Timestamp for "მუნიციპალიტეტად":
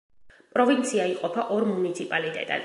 1.75-2.59